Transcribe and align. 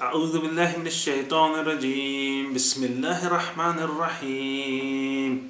أعوذ 0.00 0.38
بالله 0.40 0.76
من 0.80 0.86
الشيطان 0.86 1.52
الرجيم 1.60 2.52
بسم 2.52 2.84
الله 2.84 3.26
الرحمن 3.26 3.78
الرحيم 3.88 5.48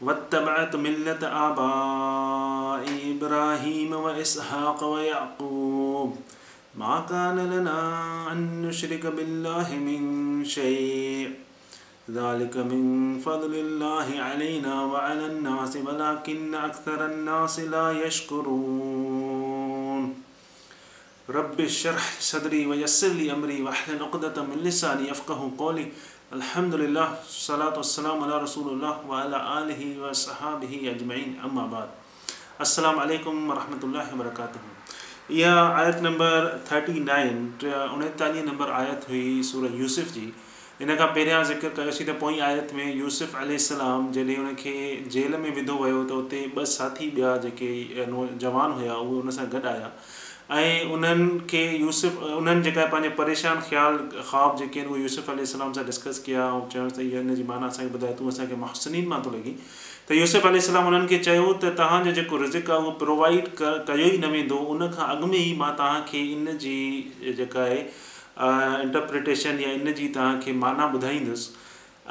واتبعت 0.00 0.76
ملة 0.76 1.22
آباء 1.48 2.84
إبراهيم 3.10 3.90
وإسحاق 3.92 4.84
ويعقوب 4.84 6.16
ما 6.78 7.00
كان 7.10 7.38
لنا 7.54 7.80
أن 8.32 8.62
نشرك 8.62 9.06
بالله 9.06 9.74
من 9.74 10.44
شيء 10.44 11.28
ذلك 12.10 12.56
من 12.56 12.82
فضل 13.18 13.54
الله 13.54 14.08
علينا 14.18 14.84
وعلى 14.84 15.26
الناس 15.26 15.76
ولكن 15.76 16.54
أكثر 16.54 17.04
الناس 17.06 17.60
لا 17.60 17.92
يشكرون 18.06 19.39
رب 21.34 21.60
شرح 21.70 22.06
صدری 22.26 23.28
امری 23.30 23.60
من 23.62 24.56
لسانی 24.62 25.10
قولی 25.58 25.84
والسلام 26.30 28.20
علی 28.22 28.32
رسول 28.44 28.70
اللہ 28.72 29.12
آلہ 29.46 29.84
وصحابہ 30.00 30.72
اجمعین 30.94 31.32
اما 31.50 31.66
بعد 31.70 31.86
السلام 32.66 32.98
علیکم 32.98 33.52
یت 35.38 36.00
نمبر 36.02 36.48
تھرٹی 36.68 36.98
نائن 37.00 37.46
اُنتالیس 37.72 38.44
نمبر 38.50 38.70
آیت 38.78 39.08
ہوئی 39.08 39.42
سورہ 39.50 39.72
یوسف 39.74 40.14
جی 40.14 40.30
ان 40.82 40.90
کا 40.98 41.06
پہرا 41.14 41.42
ذکر 41.48 41.68
کیا 41.76 41.90
سی 41.98 42.04
تو 42.18 42.28
آیت 42.42 42.72
میں 42.74 42.90
یوسف 42.94 43.34
علیہ 43.42 43.56
السلام 43.62 44.10
جی 44.14 44.34
ان 44.36 44.54
کے 44.62 44.76
جیل 45.10 45.36
میں 45.44 45.50
ودھو 45.56 45.76
ہو 45.84 46.02
تو 46.08 46.22
ب 46.54 46.64
ساتھی 46.78 47.10
نوجوان 48.08 48.72
ہوا 48.80 48.96
وہ 49.00 49.20
ان 49.22 49.28
گڈ 49.54 49.66
آیا 49.74 49.88
ऐं 50.52 50.84
उन्हनि 50.92 51.38
खे 51.50 51.60
यूसुफ़ 51.78 52.16
उन्हनि 52.36 52.62
जेका 52.62 52.84
पंहिंजे 52.92 53.08
परेशान 53.16 53.60
ख़्याल 53.68 53.96
ख़्वाब 54.30 54.56
जेके 54.58 54.80
आहिनि 54.80 54.94
उहे 54.94 55.42
सलाम 55.46 55.72
सां 55.72 55.84
डिस्कस 55.86 56.18
कया 56.26 56.46
ऐं 56.56 56.66
चवनि 56.72 56.90
त 56.96 57.00
इहा 57.06 57.20
इन 57.20 57.34
जी 57.38 57.42
माना 57.50 57.66
असांखे 57.74 57.94
ॿुधाए 57.98 58.12
तूं 58.20 58.28
असांखे 58.28 58.54
महसिनीन 58.62 59.06
मां 59.12 59.20
थो 59.26 59.30
लॻी 59.36 59.54
त 60.08 60.18
यूसुफ़ल 60.20 60.76
उन्हनि 60.82 61.06
खे 61.14 61.18
चयो 61.30 61.46
त 61.64 61.72
तव्हांजो 61.80 62.16
जेको 62.18 62.42
रिज़िक 62.42 62.70
आहे 62.70 62.80
उहो 62.82 62.90
प्रोवाइड 63.04 63.48
कयो 63.62 64.04
ई 64.04 64.18
न 64.18 64.32
वेंदो 64.36 64.56
उन 64.74 64.88
खां 64.98 65.06
अॻु 65.16 65.26
में 65.34 65.38
ई 65.44 65.54
मां 65.62 65.70
तव्हांखे 65.82 66.58
जी 66.66 66.76
जेका 67.42 67.62
आहे 67.68 67.80
इंटरप्रिटेशन 68.88 69.64
या 69.68 69.76
जी 70.02 70.08
तव्हांखे 70.20 70.58
माना 70.66 70.90
ॿुधाईंदुसि 71.00 71.58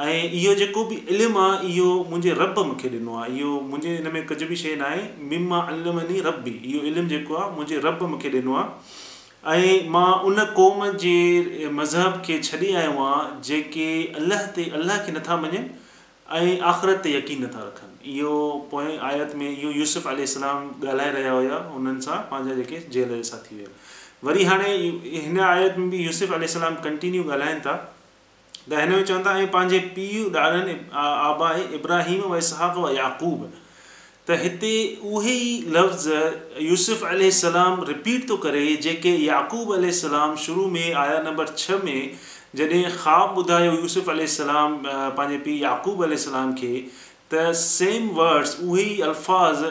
ऐं 0.02 0.30
इहो 0.40 0.54
जेको 0.56 0.84
बि 0.90 0.96
इल्मु 1.14 1.40
आहे 1.40 1.68
इहो 1.76 1.86
मुंहिंजे 2.10 2.34
रब 2.42 2.60
मूंखे 2.68 2.88
ॾिनो 3.00 3.16
आहे 3.22 3.32
इहो 3.40 3.50
मुंहिंजे 3.72 3.96
हिन 3.96 4.08
में 4.14 4.26
कुझु 4.30 4.46
बि 4.52 4.56
शइ 4.62 4.76
न 4.82 4.86
आहे 4.90 5.02
मिम 5.32 5.54
आहे 5.58 5.74
अलमनी 5.74 6.20
रबी 6.28 6.52
इहो 6.70 6.84
इल्मु 6.92 7.10
जेको 7.10 7.36
आहे 7.40 7.50
मुंहिंजे 7.58 7.80
रब 7.86 8.04
मूंखे 8.12 8.30
ॾिनो 8.36 8.56
आहे 8.60 9.72
ऐं 9.72 9.90
मां 9.96 10.06
उन 10.30 10.44
क़ौम 10.62 10.86
जे 11.04 11.16
मज़हब 11.82 12.22
खे 12.30 12.38
छॾे 12.52 12.72
आयो 12.84 12.88
आहियां 12.88 13.20
जेके 13.50 13.90
अलाह 14.24 14.48
ते 14.60 14.70
अलाह 14.80 15.04
खे 15.10 15.18
नथा 15.18 15.38
मञनि 15.44 15.64
ऐं 16.40 16.58
आख़िरत 16.72 17.04
ते 17.08 17.16
यकीन 17.20 17.44
नथा 17.50 17.68
रखनि 17.68 18.16
इहो 18.16 18.34
पोएं 18.72 18.98
आयत 19.12 19.36
में 19.44 19.48
इहो 19.52 19.76
यूसुफ़ 19.82 20.12
यूसुफ़लाम 20.24 20.74
ॻाल्हाए 20.96 21.14
रहिया 21.20 21.36
हुया 21.42 21.60
उन्हनि 21.82 22.08
सां 22.10 22.22
पंहिंजा 22.34 22.60
जेके 22.64 22.82
जेल 22.98 23.14
जे 23.20 23.24
साथी 23.36 23.56
हुया 23.60 23.72
वरी 24.30 24.50
हाणे 24.52 24.74
हिन 25.14 25.40
आयत 25.54 25.80
में 25.84 25.90
बि 25.96 26.06
यूसुफ 26.10 26.34
अलाम 26.42 26.84
कंटिन्यू 26.88 27.28
ॻाल्हाइनि 27.30 27.66
था 27.70 27.78
त 28.70 28.80
हिन 28.80 28.90
में 28.92 29.04
चवंदा 29.10 29.30
आहिनि 29.34 29.48
पंहिंजे 29.54 29.78
पीउ 29.94 30.26
ॾाढनि 30.40 30.74
आबा 31.04 31.50
ऐं 31.58 31.68
इब्राहिम 31.78 32.22
व 32.34 32.90
याक़ूब 32.96 33.46
त 34.28 34.38
हिते 34.42 34.74
उहे 35.12 35.34
ई 35.36 35.54
लफ़्ज़ 35.76 36.62
यूसुफ़ 36.66 37.06
यूसुफ़लाम 37.22 37.82
रिपीट 37.90 38.28
थो 38.30 38.38
करे 38.44 38.66
जेके 38.88 39.16
याक़ूबल 39.26 39.90
सलाम 40.02 40.36
शुरू 40.44 40.68
में 40.76 40.94
आया 41.06 41.18
नंबर 41.30 41.54
छह 41.64 41.82
में 41.88 42.12
जॾहिं 42.62 42.84
ख़ाब 43.06 43.38
ॿुधायो 43.44 43.72
यूसुफ़ल 43.74 44.26
सलाम 44.36 44.78
पंहिंजे 44.86 45.42
पीउ 45.50 45.62
याक़ूब 45.66 46.14
सलाम 46.26 46.54
खे 46.62 46.72
त 46.76 47.58
सेम 47.64 48.10
वर्ड्स 48.22 48.58
उहे 48.68 48.86
ई 48.86 49.00
अल्फाज़ 49.10 49.66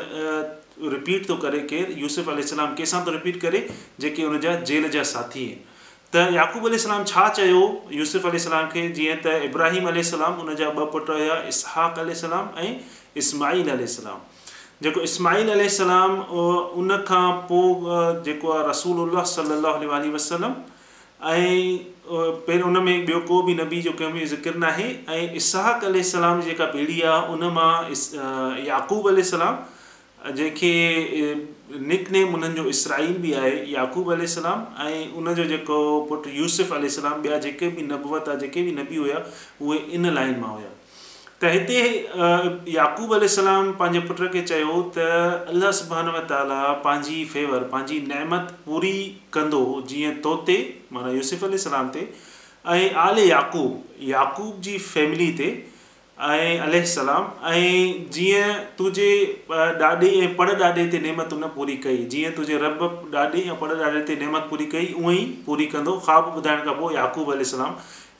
रिपीट 0.98 1.28
थो 1.30 1.36
करे 1.46 1.62
केरु 1.76 2.00
यूसुफ 2.02 2.28
अलाम 2.36 2.66
कंहिंसां 2.66 3.06
थो 3.06 3.14
रिपीट 3.20 3.40
करे 3.48 3.66
जेके 4.06 4.28
हुनजा 4.30 4.54
जेल 4.72 4.88
जा 4.98 5.02
साथी 5.14 5.46
आहिनि 5.46 5.67
त 6.14 6.32
याक़ूब 6.32 6.64
याक़ूबलाम 6.72 7.02
छा 7.06 7.22
चयो 7.36 7.58
यूसुफ़ 7.92 8.26
यूसुफ़लाम 8.32 8.68
खे 8.72 8.82
जीअं 8.98 9.16
त 9.24 9.48
इब्राहिम 9.48 9.88
उन 9.92 10.54
जा 10.60 10.68
ॿ 10.68 10.86
पुट 10.92 11.10
हुआ 11.12 11.34
इसाक़ु 11.52 12.00
अलाम 12.28 12.46
ऐं 12.60 12.70
इस्माल 13.22 13.60
अलीमाम 13.72 14.22
जेको 14.86 15.00
इस्माल 15.08 15.50
अलाम 15.56 16.14
उन 16.82 16.96
खां 17.10 17.26
पोइ 17.50 17.98
जेको 18.28 18.52
आहे 18.54 18.68
रसूल 18.68 19.10
वसलम 19.16 20.56
ऐं 21.34 21.52
पहिरियों 22.48 22.64
उन 22.72 22.82
में 22.88 22.94
ॿियो 23.06 23.20
को 23.32 23.42
बि 23.50 23.54
नबी 23.60 23.80
जो 23.88 23.92
कंहिं 24.00 24.08
कंहिंमहिल 24.08 24.28
ज़िकिर 24.32 24.56
न 24.56 24.64
आहे 24.70 24.88
ऐं 25.18 25.36
इस्हक़ु 25.42 25.92
अल 25.92 26.40
जेका 26.48 26.72
पीढ़ी 26.76 27.00
आहे 27.12 27.32
उन 27.36 27.44
मां 27.60 27.70
इस 27.92 28.04
याक़ूब 28.16 29.12
याक़ूबलाम 29.12 29.62
जंहिंखे 30.34 30.76
निकनेम 31.88 32.34
उन्हनि 32.34 32.54
जो 32.56 32.64
इसराल 32.68 33.06
बि 33.22 33.32
आहे 33.40 33.54
याकूब 33.72 34.10
अल 34.12 34.20
ऐं 34.20 35.12
उनजो 35.18 35.44
जेको 35.52 35.78
पुटु 36.08 36.30
यूसुफ 36.34 36.72
अल 36.72 36.82
यूसुफ़लाम 36.82 37.22
ॿिया 37.26 37.38
जेके 37.46 37.68
बि 37.76 37.82
नबवत 37.92 38.28
आहे 38.28 38.38
जेके 38.38 38.62
बि 38.62 38.70
नबी 38.80 38.96
हुया 38.96 39.24
उहे 39.62 39.78
इन 39.98 40.10
लाइन 40.14 40.38
मां 40.40 40.50
हुया 40.54 40.68
त 41.42 41.50
हिते 41.54 42.70
याकूब 42.76 43.12
अली 43.14 43.28
सलाम 43.36 43.70
पंहिंजे 43.80 44.00
पुट 44.08 44.22
खे 44.32 44.40
चयो 44.52 44.80
त 44.96 45.10
अलाह 45.54 45.70
सुबहान 45.80 46.10
ताला 46.32 46.62
पंहिंजी 46.86 47.24
फेवर 47.34 47.62
पंहिंजी 47.74 47.98
नहमत 48.14 48.56
पूरी 48.66 48.94
कंदो 49.36 49.60
जीअं 49.92 50.14
तोते 50.28 50.56
माना 50.92 51.10
यूसुफ़ी 51.20 51.58
सलाम 51.68 51.88
ते 51.98 52.08
ऐं 52.78 52.90
आले 53.06 53.28
याकूब 53.30 54.00
याकूब 54.14 54.60
जी 54.68 54.78
फैमिली 54.92 55.30
ते 55.42 55.50
ऐं 56.20 56.84
सलाम 56.86 57.26
ऐं 57.48 58.10
जीअं 58.12 58.52
तुंहिंजे 58.78 59.44
ॾाॾे 59.50 59.90
ऐं 60.20 60.34
पर 60.36 60.50
ॾाॾे 60.62 60.70
ते 60.92 60.98
नेमत 61.02 61.32
हुन 61.32 61.44
पूरी 61.56 61.76
कई 61.84 62.04
जीअं 62.12 62.30
तुंहिंजे 62.36 62.58
रब 62.64 62.82
ॾाॾे 63.14 63.26
ऐं 63.48 63.54
पर 63.60 63.76
ॾाॾे 63.82 64.00
ते 64.08 64.16
नेमत 64.22 64.46
पूरी 64.50 64.64
कई 64.74 64.86
ई 65.10 65.24
पूरी 65.46 65.66
कंदो 65.74 65.96
ख़्वाबु 66.06 66.36
ॿुधाइण 66.38 66.64
खां 66.64 66.74
पोइ 66.80 66.94
याकूब 66.94 67.30
अलाम 67.34 67.74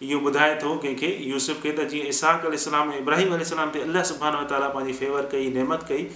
इहो 0.06 0.18
ॿुधाए 0.30 0.54
थो 0.62 0.74
कंहिंखे 0.84 1.08
यूसुफ़ 1.30 1.60
खे 1.62 1.70
त 1.78 1.88
जीअं 1.94 2.04
इसाक 2.14 2.38
इसाक़ल 2.44 2.56
सलाम 2.68 2.92
इब्राहिम 3.02 3.32
अल 3.36 3.42
ते 3.76 3.80
अलाह 3.88 4.42
ताला 4.54 4.68
पंहिंजी 4.76 4.98
फेवर 5.00 5.28
कई 5.32 5.50
नेमत 5.58 5.84
कई 5.88 6.06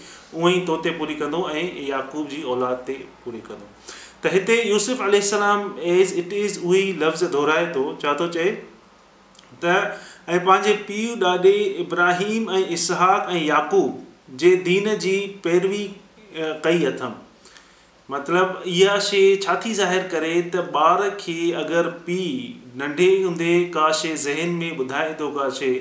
उअई 0.43 0.61
तो 0.71 0.77
ते 0.87 0.91
पूरी 1.03 1.15
कंदो 1.25 1.49
ऐं 1.51 1.67
याकूब 1.89 2.29
जी 2.37 2.43
औलाद 2.55 2.83
ते 2.93 2.99
पूरी 3.25 3.41
कंदो 3.49 3.69
त 3.89 4.35
हिते 4.37 4.63
यूसुफ 4.71 5.01
एज़ 5.97 6.15
इट 6.25 6.33
इज़ 6.45 6.61
उहो 6.61 6.75
ई 6.75 6.93
लफ़्ज़ 7.05 7.25
दुहिराए 7.37 7.67
थो 7.77 7.85
छा 8.05 8.15
थो 8.21 8.29
चए 8.39 8.53
त 9.65 9.77
ऐं 10.29 10.39
पंहिंजे 10.45 10.73
पीउ 10.89 11.15
ॾाॾे 11.27 11.53
इब्राहिम 11.85 12.51
ऐं 12.57 12.63
इसहाक 12.75 13.29
ऐं 13.31 13.41
याक़ूब 13.45 14.35
जे 14.39 14.55
दीन 14.67 14.95
जी 15.05 15.15
पैरवी 15.45 15.83
कई 16.39 16.85
अथमि 16.91 17.19
मतिलबु 18.11 18.69
इहा 18.71 18.99
शइ 19.07 19.37
छा 19.45 19.55
थी 19.65 19.73
ज़ाहिरु 19.79 20.09
करे 20.13 20.31
त 20.43 20.69
ॿार 20.83 21.09
खे 21.23 21.35
अगरि 21.63 21.91
पीउ 22.07 22.77
नंढे 22.83 23.09
हूंदे 23.25 23.55
का 23.77 23.91
शइ 24.03 24.15
ज़हन 24.27 24.55
में 24.61 24.77
ॿुधाए 24.85 25.15
थो 25.21 25.31
का 25.39 25.49
शइ 25.59 25.75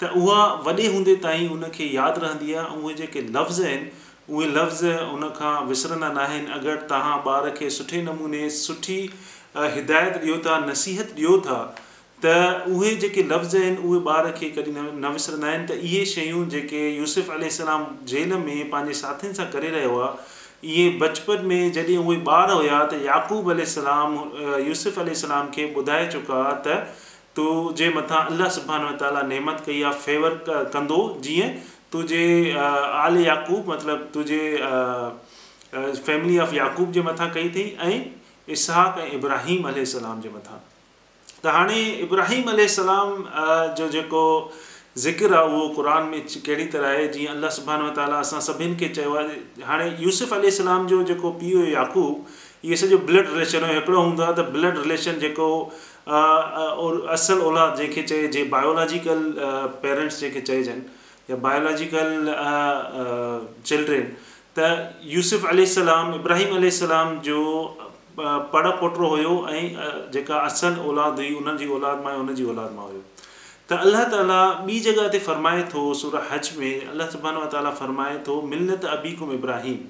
त 0.00 0.10
उहा 0.22 0.42
वॾे 0.66 0.86
हूंदे 0.96 1.14
ताईं 1.28 1.48
उनखे 1.58 1.88
यादि 1.98 2.20
रहंदी 2.26 2.52
आहे 2.62 2.80
उहे 2.82 2.94
जेके 3.02 3.22
लफ़्ज़ 3.38 3.62
आहिनि 3.66 3.90
उहे 4.34 4.48
लफ़्ज़ 4.58 4.84
उनखां 5.14 5.54
विसरंदा 5.70 6.12
न 6.18 6.26
आहिनि 6.26 6.52
अगरि 6.58 6.76
तव्हां 6.94 7.16
ॿार 7.36 7.50
खे 7.60 7.70
सुठे 7.78 8.02
नमूने 8.10 8.48
सुठी 8.60 9.00
हिदायत 9.78 10.20
ॾियो 10.22 10.42
था 10.46 10.58
नसीहत 10.66 11.16
ॾियो 11.18 11.38
था 11.48 11.58
त 12.24 12.64
उहे 12.72 12.94
जेके 13.02 13.22
लफ़्ज़ 13.30 13.56
आहिनि 13.56 13.76
उहे 13.88 14.00
ॿार 14.10 14.30
खे 14.36 14.48
कॾहिं 14.58 14.84
न 15.00 15.12
विसरंदा 15.16 15.48
आहिनि 15.48 15.66
त 15.68 15.76
इहे 15.88 16.04
शयूं 16.12 16.44
जेके 16.54 16.80
यूसुफ़ 16.96 17.30
यूसुफ़लाम 17.44 17.86
जेल 18.12 18.32
में 18.44 18.70
पंहिंजे 18.74 18.96
साथियुनि 19.00 19.36
सां 19.42 19.46
करे 19.56 19.70
रहियो 19.74 19.98
आहे 20.06 20.72
इहे 20.72 20.88
बचपन 21.04 21.44
में 21.52 21.72
जॾहिं 21.78 21.98
उहे 22.04 22.18
ॿार 22.38 22.50
हुया 22.52 22.80
त 22.94 23.02
याक़ूबल 23.08 23.62
सलाम 23.74 24.18
यूसुफ़ल 24.70 25.12
सलाम 25.26 25.52
खे 25.58 25.68
ॿुधाए 25.84 26.08
चुका 26.16 26.40
त 26.66 26.80
तूं 27.38 27.54
जे 27.82 27.88
मथां 28.00 28.24
अलाह 28.32 28.52
सुबानु 28.58 28.96
ताला 29.06 29.28
नेमत 29.30 29.64
कई 29.70 29.80
आहे 29.92 30.04
फ़ेवर 30.08 30.42
कंदो 30.76 31.00
जीअं 31.30 31.54
तुंहिंजे 31.94 32.26
आल 32.58 33.24
याक़ूब 33.28 33.72
मतिलबु 33.72 34.12
तुंहिंजे 34.18 35.88
फैमिली 36.10 36.38
ऑफ 36.46 36.56
याक़ूब 36.64 36.96
जे 37.00 37.06
मथां 37.10 37.30
कई 37.40 37.50
अथई 37.56 37.72
ऐं 37.90 38.00
इसहाक 38.58 39.02
ऐं 39.06 39.10
इब्राहिम 39.20 39.68
अलसलाम 39.74 40.22
जे 40.28 40.32
मथां 40.38 40.62
त 41.44 41.52
हाणे 41.54 41.78
इब्राहिम 42.02 42.48
अल 42.50 42.64
जो 43.78 43.88
जेको 43.94 44.22
ज़िक्र 45.02 45.34
आहे 45.34 45.46
उहो 45.54 45.68
क़ुर 45.74 45.88
में 46.10 46.20
कहिड़ी 46.46 46.64
तरह 46.72 46.88
आहे 46.88 47.06
जीअं 47.16 47.30
अलाह 47.34 47.50
सुबाना 47.56 48.04
असां 48.18 48.40
सभिनि 48.48 48.76
खे 48.82 48.88
चयो 48.98 49.14
आहे 49.22 49.62
हाणे 49.70 49.86
यूसुफ़ 50.02 50.34
यूसुफ़लाम 50.44 50.86
जो 50.92 51.02
जेको 51.10 51.30
पीउ 51.40 51.58
हुयो 51.58 51.70
याकू 51.72 52.04
इहो 52.68 52.76
सॼो 52.82 52.98
ब्लड 53.08 53.32
रिलेशन 53.32 53.64
हुयो 53.64 53.74
हिकिड़ो 53.80 54.00
हूंदो 54.02 54.22
आहे 54.26 54.32
त 54.40 54.46
ब्लड 54.56 54.78
रिलेशन 54.84 55.18
जेको 55.24 55.48
असल 57.18 57.40
औलादु 57.48 57.78
जंहिंखे 57.80 58.02
चए 58.12 58.28
जे 58.36 58.44
बायोलॉजिकल 58.58 59.24
पेरेंट्स 59.86 60.20
जेके 60.20 60.40
चइजनि 60.50 60.86
या 61.32 61.36
बायोलॉजिकल 61.48 62.14
चिल्ड्रेन 63.72 64.06
त 64.60 64.70
यूसुफ 65.16 65.46
अल 65.56 65.64
इब्राहिम 66.20 66.56
अलाम 66.68 67.18
जो 67.30 67.42
पड़ 68.18 68.68
पुट 68.80 68.98
हुयो 68.98 69.32
ऐं 69.50 69.62
जेका 70.12 70.36
असल 70.50 70.76
औलाद 70.90 71.18
हुई 71.20 71.34
उन्हनि 71.40 71.58
जी 71.64 71.70
औलाद 71.78 72.02
मां 72.04 72.14
उन 72.18 72.34
जी 72.40 72.44
औलाद 72.52 72.72
मां 72.76 72.86
हुयो 72.90 73.02
त 73.22 73.78
अल्ल्ह 73.86 74.04
ताली 74.12 74.36
ॿी 74.66 74.78
जॻह 74.86 75.08
ते 75.14 75.18
फ़रमाए 75.28 75.62
थो 75.74 75.82
सूर 76.02 76.16
हज 76.32 76.50
में 76.60 76.86
अलाह 76.92 77.10
सुबाना 77.16 77.44
ताला 77.56 77.70
फ़रमाए 77.80 78.16
थो 78.28 78.36
मिलत 78.54 78.84
अबीकुम 78.96 79.32
इब्राहिम 79.38 79.82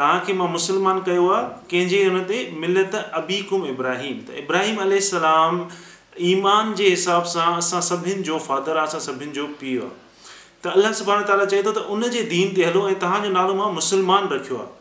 तव्हांखे 0.00 0.38
मां 0.42 0.48
मुसलमान 0.56 1.00
कयो 1.10 1.26
आहे 1.36 1.46
कंहिंजे 1.74 2.00
हुन 2.06 2.24
ते 2.32 2.40
मिलत 2.66 2.96
अबी 3.22 3.40
कुम 3.52 3.66
इब्राहिम 3.74 4.16
त 4.30 4.42
इब्राहिम 4.46 4.82
अल 4.86 4.98
ईमान 6.32 6.74
जे 6.80 6.88
हिसाब 6.92 7.30
सां 7.36 7.48
असां 7.62 7.80
सभिनि 7.92 8.26
जो 8.28 8.38
फादर 8.48 8.82
आहे 8.82 8.90
असां 8.90 9.00
सभिनि 9.06 9.38
जो 9.38 9.46
पीउ 9.62 9.86
आहे 9.86 10.28
त 10.64 10.76
अलाह 10.78 10.94
सुबहानु 11.00 11.28
ताला 11.30 11.48
चए 11.54 11.62
थो 11.68 11.74
त 11.78 11.94
उनजे 11.96 12.22
दीन 12.34 12.54
ते 12.58 12.68
हलो 12.68 12.84
ऐं 12.92 12.98
तव्हांजो 13.06 13.32
नालो 13.40 13.56
मां 13.62 13.70
मुस्लमान 13.80 14.28
रखियो 14.34 14.60
आहे 14.64 14.74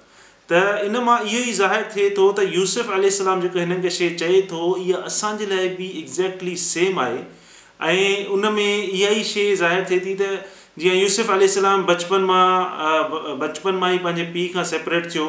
त 0.51 0.57
इन 0.87 0.97
मां 1.05 1.15
इहो 1.21 1.37
ई 1.37 1.51
ज़ाहिरु 1.59 1.87
थिए 1.93 2.09
थो 2.17 2.25
त 2.37 2.43
यूसुफ 2.55 2.89
अलाम 2.97 3.39
जेको 3.45 3.59
हिन 3.59 3.79
खे 3.85 3.89
शइ 3.95 4.09
चए 4.21 4.41
थो 4.51 4.59
इहा 4.81 4.99
असांजे 5.11 5.45
लाइ 5.53 5.69
बि 5.77 5.87
एक्ज़ेक्टली 6.01 6.55
सेम 6.63 6.99
आहे 7.05 7.95
ऐं 7.95 8.25
उन 8.35 8.51
में 8.57 8.67
इहा 8.67 9.09
ई 9.21 9.23
शइ 9.31 9.55
ज़ाहिरु 9.63 9.89
थिए 9.91 9.99
थी 10.07 10.15
त 10.21 10.77
जीअं 10.83 10.95
यूसुफ 10.95 11.29
यूसुफ़लाम 11.41 11.85
बचपन 11.89 12.29
मां 12.31 13.39
बचपन 13.45 13.81
मां 13.83 13.91
ई 13.95 13.97
पंहिंजे 14.05 14.25
पीउ 14.37 14.53
खां 14.57 14.65
सेपरेट 14.73 15.11
थियो 15.13 15.27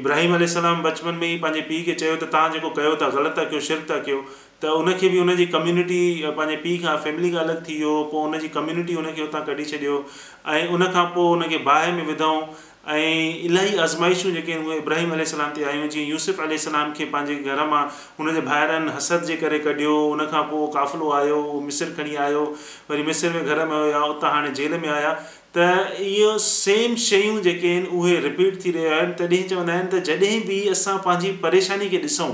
इब्राहिम 0.00 0.34
अल 0.38 0.44
बचपन 0.88 1.20
में 1.22 1.28
ई 1.32 1.36
पंहिंजे 1.44 1.66
पीउ 1.70 1.84
खे 1.90 1.98
चयो 2.04 2.16
त 2.16 2.30
तव्हां 2.36 2.52
जेको 2.56 2.70
कयो 2.80 2.96
था 3.02 3.10
ग़लति 3.18 3.40
था 3.40 3.48
कयो 3.52 3.60
शिर 3.70 3.86
था 3.90 3.98
कयो 4.08 4.22
त 4.64 4.68
उनखे 4.80 5.08
बि 5.12 5.18
उनजी 5.20 5.44
कम्यूनिटी 5.54 5.98
पंहिंजे 6.36 6.56
पीउ 6.62 6.76
खां 6.82 6.92
फैमिली 7.06 7.30
खां 7.32 7.40
अलॻि 7.40 7.54
थी 7.64 7.74
वियो 7.78 7.94
पोइ 8.12 8.28
उन 8.34 8.38
जी 8.44 8.48
कम्युनिटी 8.52 8.94
उनखे 9.00 9.22
हुतां 9.24 9.40
कढी 9.48 9.64
छॾियो 9.72 9.96
ऐं 10.52 10.68
उनखां 10.76 11.02
पोइ 11.16 11.32
उनखे 11.38 11.58
बाहि 11.66 11.90
में 11.96 12.06
विधऊं 12.06 12.38
ऐं 12.94 13.42
इलाही 13.48 13.74
आज़माइशूं 13.88 14.32
जेके 14.36 14.52
आहिनि 14.54 14.66
उहे 14.70 14.76
इब्राहिम 14.84 15.12
अलसलाम 15.18 15.50
ते 15.58 15.64
आयूं 15.72 15.88
जीअं 15.96 16.06
यूसुफ 16.12 16.40
अल 16.46 16.56
सलाम 16.64 16.94
खे 17.00 17.08
पंहिंजे 17.16 17.52
घर 17.56 17.64
मां 17.74 17.82
हुन 18.20 18.32
जे 18.38 18.44
भारनि 18.48 18.94
हसद 18.96 19.28
जे 19.32 19.36
करे 19.44 19.58
कढियो 19.68 19.98
उनखां 20.14 20.42
पोइ 20.54 20.70
काफ़िलो 20.78 21.12
आयो 21.18 21.38
उहो 21.42 21.60
मिसिर 21.68 21.92
खणी 22.00 22.16
आयो 22.28 22.46
वरी 22.92 23.06
मिसिर 23.10 23.36
में 23.36 23.44
घर 23.44 23.62
में 23.74 23.76
हुया 23.80 24.02
उतां 24.14 24.32
हाणे 24.36 24.54
जेल 24.62 24.78
में 24.86 24.88
आया 24.96 25.12
त 25.58 25.68
इहो 26.14 26.32
सेम 26.48 26.96
शयूं 27.10 27.36
जेके 27.50 27.74
आहिनि 27.76 27.92
उहे 28.00 28.16
रिपीट 28.30 28.58
थी 28.64 28.74
रहियूं 28.80 28.96
आहिनि 29.02 29.18
तॾहिं 29.22 29.44
चवंदा 29.54 29.76
आहिनि 29.78 29.94
त 29.98 30.02
जॾहिं 30.10 30.42
बि 30.52 30.62
असां 30.78 30.98
पंहिंजी 31.08 31.36
परेशानी 31.46 31.92
खे 31.96 32.02
ॾिसूं 32.10 32.32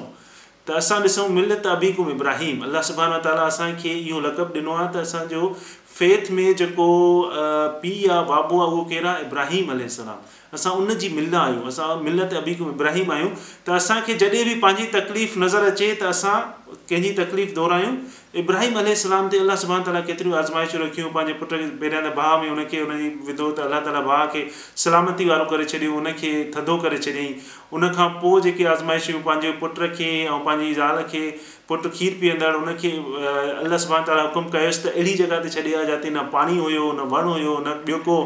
असां 0.76 1.00
ॾिसूं 1.02 1.28
मिलत 1.38 1.67
अबीकुम 1.67 2.08
इब्राहिम 2.11 2.62
अलाह 2.64 2.82
सुबान 2.88 3.17
ताला 3.25 3.43
असांखे 3.52 3.90
इहो 3.99 4.20
लक़ब 4.26 4.52
ॾिनो 4.55 4.75
आहे 4.76 4.93
त 4.94 5.02
असांजो 5.06 5.52
फेथ 5.99 6.31
में 6.32 6.52
जेको 6.56 6.87
पीउ 7.82 8.11
आहे 8.11 8.22
बाबू 8.28 8.61
आहे 8.61 8.70
उहो 8.72 8.82
कहिड़ा 8.90 9.17
इब्राहिम 9.26 9.70
अल 9.72 9.82
असां 10.55 10.72
उन 10.76 10.88
जी 11.00 11.08
मिल 11.17 11.34
आहियूं 11.38 11.69
असां 11.69 11.88
मिलत 12.02 12.32
अबीकुम 12.43 12.70
इब्राहिम 12.76 13.11
आहियूं 13.17 13.28
त 13.67 13.76
असांखे 13.81 14.14
जॾहिं 14.22 14.44
बि 14.49 14.55
पंहिंजी 14.67 14.87
तकलीफ़ 14.99 15.38
नज़र 15.44 15.69
अचे 15.75 15.90
त 16.00 16.12
असां 16.12 16.38
कंहिंजी 16.90 17.12
तकलीफ़ 17.22 17.52
दुहिरायूं 17.58 17.94
इब्राहिम 18.38 18.79
अल 18.79 18.87
ते 19.31 19.38
अलाह 19.38 19.56
सुभहाण 19.61 19.82
ताला 19.85 20.00
केतिरियूं 20.09 20.37
आज़माइशूं 20.38 20.81
रखियूं 20.81 21.09
पंहिंजे 21.15 21.32
पुट 21.38 21.49
खे 21.50 21.56
पहिरियां 21.81 22.11
भाउ 22.19 22.41
में 22.43 22.49
हुनखे 22.49 22.81
हुनजी 22.81 23.09
विधो 23.31 23.47
त 23.59 23.65
अलाह 23.69 23.81
ताला 23.87 24.00
भाउ 24.11 24.29
खे 24.35 24.43
सलामती 24.82 25.25
वारो 25.31 25.44
करे 25.55 25.65
छॾियईं 25.73 25.94
हुनखे 25.97 26.31
थधो 26.56 26.77
करे 26.85 26.99
छॾियईं 27.06 27.35
उनखां 27.81 28.09
पोइ 28.25 28.43
जेके 28.47 28.67
आज़माइशूं 28.75 29.23
पंहिंजे 29.27 29.53
पुट 29.65 29.82
खे 29.99 30.11
ऐं 30.35 30.38
पंहिंजी 30.47 30.75
ज़ाल 30.79 31.03
खे 31.15 31.25
पुटु 31.70 31.88
खीर 31.96 32.14
पीअंदड़ 32.20 32.50
हुनखे 32.55 32.90
अलाह 33.64 33.78
सुभान 33.82 34.02
ताला 34.06 34.22
हुकुम 34.28 34.46
कयोसि 34.55 34.81
त 34.84 34.93
अहिड़ी 34.93 35.12
जॻह 35.20 35.38
ते 35.46 35.50
छॾे 35.56 35.62
आया 35.72 35.82
जिते 36.02 36.11
न 36.11 36.25
पाणी 36.34 36.56
हुयो 36.61 36.87
न 36.99 37.05
वण 37.12 37.28
हुयो 37.31 37.52
न 37.58 37.75
ॿियो 37.88 37.99
को 38.06 38.17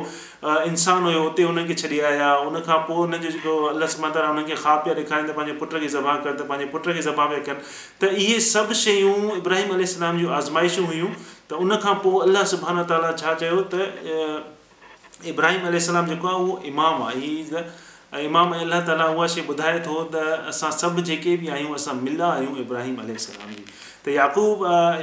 इंसानु 0.73 1.09
हुयो 1.13 1.21
हुते 1.25 1.43
हुनखे 1.53 1.77
छॾे 1.83 1.99
आया 2.11 2.31
उनखां 2.51 2.79
पोइ 2.89 2.97
हुनजो 3.03 3.33
जेको 3.37 3.53
अलाह 3.73 3.93
सुबानताला 3.97 4.25
ताला 4.25 4.41
हुनखे 4.41 4.57
ख़ा 4.65 4.77
पिया 4.89 4.97
ॾेखारनि 5.03 5.29
त 5.33 5.37
पंहिंजे 5.41 5.59
पुट 5.61 5.77
खे 5.83 5.91
ज़बा 5.99 6.17
कनि 6.25 6.41
त 6.41 6.49
पंहिंजे 6.55 6.73
पुट 6.77 6.89
खे 6.97 7.05
ज़बा 7.11 7.27
पिया 7.35 7.45
कनि 7.53 7.63
त 8.01 8.13
इहे 8.25 8.41
सभु 8.49 8.81
शयूं 8.87 9.39
इब्राहिम 9.43 9.77
अलसलाम 9.79 10.25
जूं 10.25 10.35
आज़माइशूं 10.41 10.89
हुयूं 10.95 11.13
त 11.53 11.65
उनखां 11.67 11.95
पोइ 12.09 12.27
अलाह 12.29 12.51
सुबाना 12.57 12.89
ताला 12.95 13.13
छा 13.25 13.37
चयो 13.45 13.63
त 13.75 15.33
इब्राहिम 15.37 15.73
अल 15.73 15.81
जेको 15.85 16.37
आहे 16.37 16.45
उहो 16.45 16.61
इमाम 16.73 17.09
आहे 17.11 17.25
हीअ 17.29 17.67
ऐं 18.17 18.21
इमाम 18.25 18.53
अलाह 18.57 18.81
ताला 18.89 19.05
उहा 19.15 19.27
शइ 19.35 19.43
ॿुधाए 19.53 19.79
थो 19.85 19.95
त 20.11 20.25
असां 20.51 20.69
सभु 20.81 21.03
जेके 21.07 21.33
बि 21.39 21.49
आहियूं 21.55 21.75
असां 21.79 21.95
मिला 22.01 22.27
आहियूं 22.35 22.59
इब्राहिम 22.65 22.99
जी 23.07 23.65
त 24.05 24.13
याकूब 24.17 24.61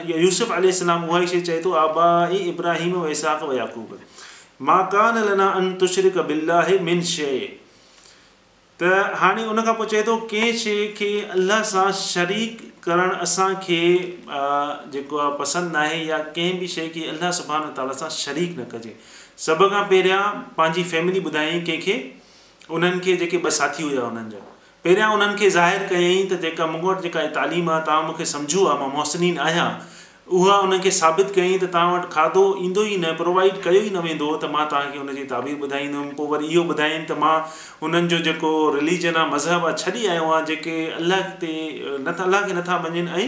यूसुफ़ 0.09 0.53
यूसुफ़लाम 0.65 1.03
उहा 1.07 1.19
ई 1.23 1.27
शइ 1.31 1.41
चए 1.49 1.57
थो 1.65 1.73
आबा 1.81 2.05
ई 2.35 2.39
इब्राहिम 2.51 2.93
वैसाक 3.07 3.43
याक़ूब 3.57 3.91
मां 4.69 4.77
कान 4.93 5.17
लना 5.29 5.47
अन 5.63 5.67
तुशर 5.81 6.07
वा 6.19 6.61
मिन 6.91 7.01
शइ 7.09 7.33
त 7.49 9.03
हाणे 9.23 9.43
उन 9.55 9.63
खां 9.69 9.73
पोइ 9.81 9.91
चए 9.95 10.03
थो 10.11 10.15
कंहिं 10.35 10.53
शइ 10.63 10.87
खे 11.01 11.11
अलाह 11.39 11.65
सां 11.73 11.85
शरीक 12.03 12.63
करणु 12.87 13.19
असांखे 13.27 13.81
जेको 14.95 15.21
आहे 15.25 15.35
पसंदि 15.43 15.73
न 15.77 15.81
आहे 15.83 15.99
या 16.13 16.21
कंहिं 16.39 16.63
बि 16.63 16.71
शइ 16.77 16.87
खे 16.95 17.05
अलाह 17.17 17.35
सुबाना 17.43 17.75
ताला 17.83 17.99
सां 18.05 18.11
शरीक 18.23 18.49
न 18.59 18.71
कजे 18.77 18.95
सभ 19.49 19.67
खां 19.77 19.85
पहिरियां 19.93 20.23
पंहिंजी 20.63 20.89
फैमिली 20.95 21.25
ॿुधाई 21.27 21.59
कंहिंखे 21.73 21.99
उन्हनि 22.69 22.99
खे 23.05 23.15
जेके 23.21 23.37
ॿ 23.37 23.49
साथी 23.59 23.83
हुया 23.83 24.01
उन्हनि 24.11 24.31
जा 24.31 24.39
पहिरियां 24.85 25.09
उन्हनि 25.15 25.37
खे 25.41 25.49
ज़ाहिरु 25.57 25.87
कयईं 25.93 26.27
त 26.31 26.41
जेका 26.45 26.67
मूं 26.73 26.81
वटि 26.85 27.03
जेका 27.07 27.23
तालीम 27.37 27.69
आहे 27.75 27.83
तव्हां 27.87 28.03
मूंखे 28.09 28.25
सम्झो 28.33 28.65
आहे 28.65 28.79
मां 28.81 28.89
मोहसिन 28.97 29.39
आहियां 29.45 29.67
उहा 30.39 30.55
उन्हनि 30.65 30.81
खे 30.85 30.91
साबित 30.99 31.33
कयईं 31.37 31.59
त 31.63 31.71
तव्हां 31.75 31.93
वटि 31.93 32.11
खाधो 32.15 32.43
ईंदो 32.67 32.83
ई 32.89 32.97
न 32.97 33.13
प्रोवाइड 33.21 33.61
कयो 33.67 33.79
ई 33.79 33.89
न 33.91 34.03
वेंदो 34.07 34.27
त 34.35 34.51
मां 34.55 34.65
तव्हांखे 34.73 35.01
हुनजी 35.03 35.23
ताबीर 35.31 35.65
ॿुधाईंदुमि 35.67 36.13
पोइ 36.19 36.33
वरी 36.33 36.51
इहो 36.53 36.65
ॿुधायईं 36.75 37.05
त 37.13 37.17
मां 37.23 37.35
हुननि 37.63 38.13
जो 38.15 38.19
जेको 38.29 38.53
रिलीजन 38.77 39.21
आहे 39.23 39.31
मज़हब 39.35 39.65
आहे 39.71 39.79
छॾी 39.85 40.05
आयो 40.15 40.29
आहे 40.33 40.45
जेके 40.51 40.75
अलाह 40.99 41.25
ते 41.45 41.55
न 41.87 42.15
अलाह 42.27 42.47
खे 42.51 42.59
नथा 42.61 42.81
मञनि 42.87 43.07
ऐं 43.21 43.27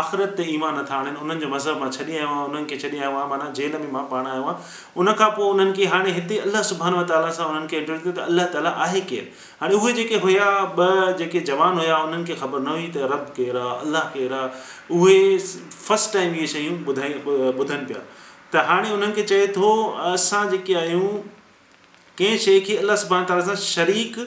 आख़िरत 0.00 0.30
ते 0.36 0.42
ईमान 0.52 0.74
नथा 0.78 0.94
आणनि 0.96 1.16
उन्हनि 1.22 1.40
जो 1.40 1.48
मज़हब 1.52 1.80
मां 1.80 1.88
छॾे 1.94 2.04
आयो 2.04 2.12
आहियां 2.12 2.44
उन्हनि 2.50 2.64
खे 2.68 2.76
छॾे 2.82 2.88
आयो 2.88 3.00
आहियां 3.00 3.26
माना 3.32 3.48
जेल 3.58 3.72
में 3.80 3.90
मां 3.96 4.04
पाण 4.12 4.26
आयो 4.26 4.42
आहियां 4.42 4.54
उन 5.02 5.12
खां 5.18 5.28
पोइ 5.38 5.48
उन्हनि 5.54 5.72
खे 5.78 5.86
हाणे 5.94 6.12
हिते 6.18 6.38
अलाह 6.44 6.62
सुभान 6.70 6.96
ताला 7.10 7.30
सां 7.38 7.46
उन्हनि 7.50 7.68
खे 7.72 7.82
कयो 7.88 8.12
त 8.18 8.24
अलाह 8.32 8.46
ताला 8.56 8.70
आहे 8.84 9.00
केरु 9.12 9.26
हाणे 9.60 9.74
उहे 9.76 9.92
जेके 10.00 10.22
हुया 10.24 10.48
ॿ 10.76 11.12
जेके 11.18 11.40
जवान 11.52 11.78
हुया 11.82 11.98
उन्हनि 12.08 12.24
खे 12.30 12.34
ख़बर 12.40 12.64
न 12.66 12.76
हुई 12.76 12.88
त 12.96 13.12
रब 13.12 13.26
केरु 13.38 13.64
आहे 13.64 13.88
अलाह 13.88 14.08
केरु 14.16 14.34
आहे 14.40 14.98
उहे 14.98 15.20
फस्ट 15.76 16.12
टाइम 16.16 16.34
इहे 16.40 16.46
शयूं 16.56 16.78
ॿुधाई 16.94 17.14
ॿुधनि 17.30 17.86
पिया 17.92 18.02
त 18.52 18.64
हाणे 18.72 18.94
उन्हनि 18.98 19.16
खे 19.20 19.26
चए 19.32 19.46
थो 19.58 19.74
असां 20.14 20.42
जेके 20.54 20.78
आहियूं 20.84 21.08
कंहिं 22.22 22.38
शइ 22.48 22.64
खे 22.70 22.78
अलाह 22.86 23.02
सुबान 23.04 23.32
ताला 23.32 23.48
सां 23.52 23.60
शरीक 23.70 24.24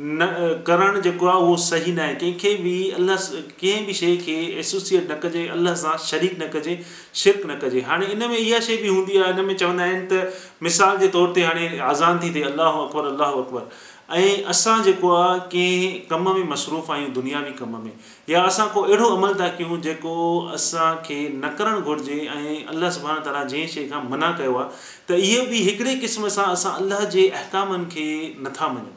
न 0.00 0.26
करणु 0.66 1.00
जेको 1.02 1.26
आहे 1.26 1.38
उहो 1.42 1.54
सही 1.62 1.92
न 1.92 1.98
आहे 1.98 2.14
कंहिंखे 2.14 2.52
बि 2.62 2.74
अलाह 2.96 3.16
कंहिं 3.60 3.86
बि 3.86 3.92
शइ 4.00 4.16
खे 4.26 4.34
एसोसिएट 4.60 5.10
न 5.10 5.14
कजे 5.22 5.46
अलाह 5.54 5.74
सां 5.80 5.96
शरीक 6.08 6.36
न 6.42 6.46
कजे 6.54 6.78
शिरक 7.22 7.46
न 7.50 7.56
कजे 7.64 7.80
हाणे 7.88 8.06
इन 8.14 8.18
में 8.30 8.36
इहा 8.36 8.60
शइ 8.66 8.76
बि 8.82 8.88
हूंदी 8.88 9.16
आहे 9.22 9.30
इन 9.38 9.44
में 9.46 9.56
चवंदा 9.62 9.82
आहिनि 9.84 10.06
त 10.12 10.32
मिसाल 10.66 10.98
जे 11.04 11.08
तौर 11.16 11.32
ते 11.38 11.44
हाणे 11.48 11.66
आज़ान 11.92 12.18
थी 12.24 12.32
थिए 12.34 12.42
अलाह 12.50 12.78
अकबर 12.84 13.08
अलाह 13.14 13.32
अकबर 13.40 14.14
ऐं 14.16 14.44
असां 14.52 14.76
जेको 14.82 15.10
आहे 15.14 15.38
कंहिं 15.54 15.90
कम 16.10 16.28
में 16.36 16.44
मसरूफ़ 16.52 16.92
आहियूं 16.92 17.12
दुनियावी 17.18 17.50
कम 17.62 17.74
में 17.86 17.90
या 18.30 18.42
असां 18.52 18.66
को 18.76 18.82
अहिड़ो 18.90 19.08
अमल 19.16 19.34
था 19.40 19.48
कयूं 19.58 19.80
जेको 19.88 20.14
असांखे 20.60 21.18
न 21.40 21.50
करणु 21.58 21.82
घुरिजे 21.90 22.20
ऐं 22.36 22.54
अलाह 22.76 22.90
सुभाणे 23.00 23.26
ताला 23.26 23.42
जंहिं 23.54 23.66
शइ 23.74 23.86
खां 23.90 24.02
मना 24.14 24.30
कयो 24.40 24.54
आहे 24.62 24.88
त 25.10 25.20
इहो 25.28 25.44
बि 25.50 25.62
हिकिड़े 25.70 25.96
क़िस्म 26.06 26.32
सां 26.38 26.48
असां 26.60 26.74
अलाह 26.84 27.04
जे 27.16 27.28
अहकामनि 27.28 27.90
खे 27.96 28.08
नथा 28.46 28.72
मञूं 28.78 28.96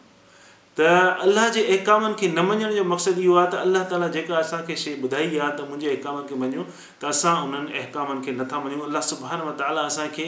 त 0.81 1.23
अल्ह 1.25 1.47
जे 1.55 1.61
अहकामनि 1.63 2.15
खे 2.19 2.27
न 2.35 2.43
मञण 2.49 2.71
जो 2.75 2.83
मक़सदु 2.91 3.21
इहो 3.23 3.33
आहे 3.41 3.47
त 3.53 3.57
अलाह 3.65 3.83
ताला 3.91 4.07
जेका 4.15 4.35
असांखे 4.43 4.75
शइ 4.83 4.93
ॿुधाई 5.07 5.25
आहे 5.27 5.49
त 5.57 5.65
मुंहिंजे 5.71 5.89
हेकामनि 5.89 6.25
खे 6.29 6.35
मञूं 6.43 6.63
त 7.01 7.03
असां 7.13 7.33
उन्हनि 7.47 7.69
अहकामनि 7.81 8.21
खे 8.25 8.31
नथा 8.37 8.57
मञूं 8.63 8.79
अलाह 8.87 9.03
सुभाणे 9.09 9.43
व 9.49 9.51
ताला 9.61 9.81
असांखे 9.91 10.25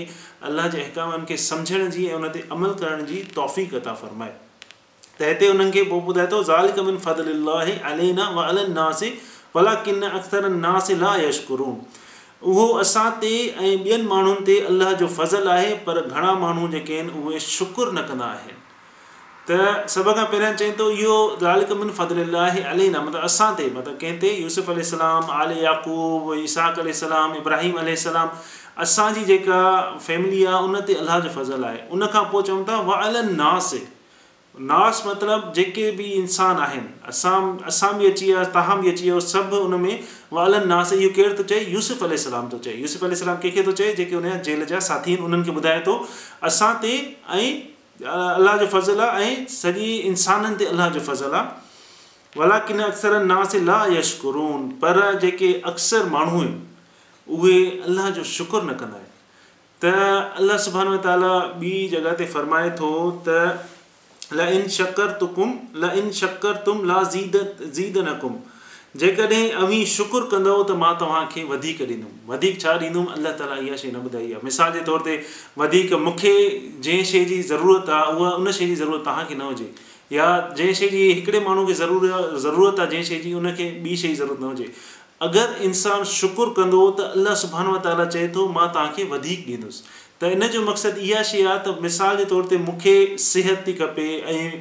अलाह 0.49 0.65
जे 0.75 0.79
अहकामनि 0.83 1.25
खे 1.31 1.35
सम्झण 1.45 1.81
जी 1.97 2.03
ऐं 2.09 2.13
उन 2.19 2.25
ते 2.35 2.41
अमल 2.57 2.71
करण 2.83 2.99
जी 3.11 3.17
तौफ़ी 3.39 3.63
कथा 3.73 3.93
फ़र्माए 4.01 4.33
त 5.19 5.21
हिते 5.31 5.45
उन्हनि 5.55 5.71
खे 5.77 5.81
पोइ 5.93 6.01
ॿुधाए 6.11 6.27
थो 6.35 6.39
ज़ाल 6.49 6.67
कमिन 6.79 6.97
भला 9.55 9.73
किन 9.87 10.03
अख़्तर 10.11 10.43
ला 11.07 11.11
यशुरू 11.23 11.69
उहो 12.51 12.65
असां 12.83 13.07
ते 13.23 13.33
ऐं 13.61 13.73
ॿियनि 13.85 14.05
माण्हुनि 14.13 14.43
ते 14.49 14.55
अलाह 14.73 14.91
जो 15.01 15.07
फज़ल 15.21 15.45
आहे 15.57 15.71
पर 15.89 15.97
घणा 16.07 16.31
माण्हू 16.45 16.67
जेके 16.77 16.93
आहिनि 16.99 17.11
उहे 17.27 17.39
शुकुरु 17.55 17.91
न 17.99 18.01
कंदा 18.11 18.25
आहिनि 18.37 18.57
त 19.51 19.55
सभ 19.93 20.09
खां 20.17 20.23
पहिरियां 20.33 20.51
चई 20.59 20.71
थो 20.79 20.85
इहो 20.97 21.15
लाल 21.45 21.63
कमन 21.69 21.89
फज़ल 21.95 22.19
अला 22.25 22.43
मतिलबु 22.57 23.23
असां 23.29 23.47
ते 23.59 23.63
मतिलबु 23.77 23.99
कंहिं 24.03 24.19
ते 24.19 24.29
यूसुफ 24.43 24.69
अलाम 24.73 25.31
याक़ूब 25.63 26.29
इसाक़ु 26.35 26.85
अलाम 27.07 27.33
इब्राहिम 27.39 27.79
अल 27.81 27.89
असांजी 28.83 29.23
जेका 29.25 29.57
फैमिली 30.03 30.43
आहे 30.51 30.61
उन 30.67 30.77
ते 30.85 30.93
अलाह 30.99 31.19
जो 31.25 31.31
फज़ल 31.33 31.65
आहे 31.71 31.81
उन 31.97 32.05
खां 32.13 32.21
पोइ 32.35 32.43
चऊं 32.51 32.61
था 32.69 32.77
वा 32.91 32.95
अल 33.09 33.17
नास 33.41 33.67
नास 34.71 35.01
मतिलबु 35.07 35.51
जेके 35.59 35.89
बि 35.99 36.05
इंसान 36.21 36.63
आहिनि 36.67 36.95
असां 37.13 37.35
असां 37.73 37.91
बि 37.99 38.09
अची 38.11 38.31
विया 38.31 38.43
तव्हां 38.55 38.79
बि 38.85 38.91
अची 38.93 39.05
वियो 39.09 39.19
सभु 39.27 39.59
उन 39.67 39.77
में 39.83 39.91
वा 40.37 40.43
अल 40.45 40.55
नास 40.73 40.93
इहो 41.01 41.09
केरु 41.19 41.37
थो 41.41 41.49
चए 41.51 41.59
यूसुफ 41.75 42.03
यूसुफ़लाम 42.07 42.49
थो 42.55 42.63
चए 42.69 42.75
यूसुफ 42.79 43.03
यूसुफ़लाम 43.09 43.37
कंहिंखे 43.45 43.65
थो 43.69 43.75
चए 43.83 43.93
जेके 44.01 44.15
हुनजा 44.19 44.35
जेल 44.49 44.65
जा 44.73 44.79
साथी 44.89 45.11
आहिनि 45.17 45.25
उन्हनि 45.29 45.51
खे 45.51 45.59
ॿुधाए 45.61 45.83
थो 45.91 45.97
असां 46.51 46.71
ते 46.87 46.93
ऐं 47.37 47.53
अलाह 48.09 48.57
जो 48.57 48.65
फज़ल 48.67 48.99
आहे 49.01 49.29
ऐं 49.35 49.45
सॼी 49.53 49.91
इंसाननि 50.11 50.55
ते 50.57 50.65
अलाह 50.75 50.89
जो 50.99 50.99
फज़ल 50.99 51.31
आहे 51.39 52.39
वला 52.39 52.57
किन 52.67 52.79
अक्सर 52.91 53.19
नास 53.25 53.55
ला 53.69 53.79
यशकुरून 53.95 54.61
पर 54.83 55.19
जेके 55.19 55.51
अक्सर 55.71 56.05
माण्हू 56.09 56.39
आहिनि 56.41 57.33
उहे 57.37 57.57
अलाह 57.89 58.09
जो 58.19 58.23
शुकुर 58.33 58.63
न 58.63 58.73
कंदा 58.79 58.95
आहिनि 58.99 59.11
त 59.83 60.39
अलाह 60.43 60.57
सुबाने 60.67 60.97
ताला 61.07 61.33
ॿी 61.59 61.87
जॻह 61.95 62.13
ते 62.21 62.25
फ़रमाए 62.35 62.69
थो 62.79 62.91
त 63.27 63.29
ल 64.35 64.47
इन 64.59 64.67
शकर 64.79 65.11
तुकुम 65.23 65.53
ल 65.83 65.91
इन 66.03 66.11
शकर 66.21 66.55
तुम 66.67 66.83
ला 66.93 67.01
ज़ीद 67.13 67.35
ज़ीद 67.79 67.97
न 68.07 68.13
कुम 68.25 68.35
जेकॾहिं 69.01 69.49
अवी 69.65 69.85
शुकुरु 69.91 70.25
कंदव 70.31 70.61
त 70.67 70.71
मां 70.81 70.91
तव्हांखे 70.97 71.43
वधीक 71.51 71.79
ॾींदुमि 71.81 72.09
वधीक 72.31 72.59
छा 72.61 72.73
ॾींदुमि 72.81 73.13
अलाह 73.15 73.31
ताला 73.39 73.55
इहा 73.67 73.75
शइ 73.83 73.91
न 73.91 74.01
ॿुधाई 74.09 74.25
आहे 74.33 74.41
मिसाल 74.49 74.71
जे 74.73 74.81
तौर 74.89 75.01
ते 75.07 75.15
वधीक 75.61 75.93
मूंखे 76.07 76.33
जंहिं 76.87 77.05
शइ 77.11 77.23
जी 77.31 77.41
ज़रूरत 77.53 77.89
आहे 77.95 78.13
उहा 78.17 78.29
उन 78.43 78.51
शइ 78.57 78.67
जी 78.71 78.75
ज़रूरत 78.83 79.03
तव्हांखे 79.07 79.35
न 79.39 79.49
हुजे 79.49 79.69
या 80.17 80.27
जंहिं 80.59 80.73
शइ 80.81 80.89
जी 80.93 81.01
हिकिड़े 81.11 81.39
माण्हू 81.47 81.65
खे 81.67 81.73
ज़रूरी 81.81 82.09
ज़रूरत 82.45 82.79
आहे 82.85 82.89
जंहिं 82.91 83.03
शइ 83.11 83.19
जी 83.25 83.33
उनखे 83.41 83.69
ॿी 83.83 83.97
शइ 84.03 84.13
जी 84.13 84.15
ज़रूरत 84.21 84.43
न 84.45 84.51
हुजे 84.53 84.69
अगरि 85.29 85.65
इंसानु 85.71 86.05
शुकुरु 86.19 86.51
कंदो 86.59 86.85
त 87.01 87.09
अलाह 87.21 87.35
सुभाणे 87.45 87.75
ताला 87.89 88.05
चए 88.13 88.27
थो 88.37 88.47
मां 88.59 88.67
तव्हांखे 88.77 89.09
वधीक 89.17 89.49
ॾींदुसि 89.55 89.83
त 90.23 90.25
इन 90.35 90.47
जो 90.51 90.61
मकसद 90.67 90.97
इहा 91.05 91.21
शइ 91.29 91.41
आहे 91.45 91.57
त 91.67 91.81
मिसाल 91.85 92.17
जे 92.19 92.25
तौर 92.33 92.45
ते 92.51 92.57
मूंखे 92.67 92.91
सिहत 93.23 93.63
थी 93.67 93.73
खपे 93.79 94.05
ऐं 94.33 94.51